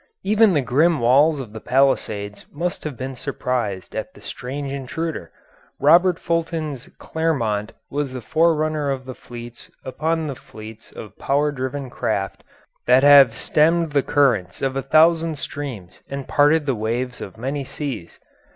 Even 0.23 0.55
the 0.55 0.63
grim 0.63 0.99
walls 0.99 1.39
of 1.39 1.53
the 1.53 1.59
Palisades 1.61 2.47
must 2.51 2.83
have 2.85 2.97
been 2.97 3.15
surprised 3.15 3.95
at 3.95 4.15
the 4.15 4.19
strange 4.19 4.71
intruder. 4.71 5.31
Robert 5.79 6.17
Fulton's 6.17 6.89
Clermont 6.97 7.71
was 7.91 8.11
the 8.11 8.19
forerunner 8.19 8.89
of 8.89 9.05
the 9.05 9.13
fleets 9.13 9.69
upon 9.85 10.33
fleets 10.33 10.91
of 10.91 11.15
power 11.19 11.51
driven 11.51 11.91
craft 11.91 12.43
that 12.87 13.03
have 13.03 13.35
stemmed 13.35 13.91
the 13.91 14.01
currents 14.01 14.59
of 14.63 14.75
a 14.75 14.81
thousand 14.81 15.37
streams 15.37 16.01
and 16.09 16.27
parted 16.27 16.65
the 16.65 16.73
waves 16.73 17.21
of 17.21 17.37
many 17.37 17.63
seas. 17.63 18.19